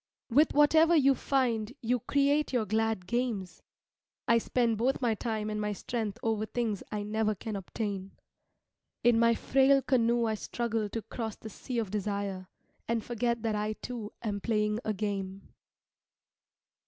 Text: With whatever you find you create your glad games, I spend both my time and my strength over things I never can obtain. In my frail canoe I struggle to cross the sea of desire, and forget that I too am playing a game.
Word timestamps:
With 0.31 0.55
whatever 0.55 0.95
you 0.95 1.13
find 1.13 1.73
you 1.79 1.99
create 1.99 2.51
your 2.51 2.65
glad 2.65 3.05
games, 3.05 3.61
I 4.27 4.39
spend 4.39 4.79
both 4.79 4.99
my 4.99 5.13
time 5.13 5.51
and 5.51 5.61
my 5.61 5.73
strength 5.73 6.17
over 6.23 6.47
things 6.47 6.81
I 6.91 7.03
never 7.03 7.35
can 7.35 7.55
obtain. 7.55 8.13
In 9.03 9.19
my 9.19 9.35
frail 9.35 9.83
canoe 9.83 10.25
I 10.25 10.33
struggle 10.33 10.89
to 10.89 11.03
cross 11.03 11.35
the 11.35 11.51
sea 11.51 11.77
of 11.77 11.91
desire, 11.91 12.47
and 12.87 13.03
forget 13.05 13.43
that 13.43 13.53
I 13.53 13.73
too 13.73 14.11
am 14.23 14.41
playing 14.41 14.79
a 14.83 14.91
game. 14.91 15.53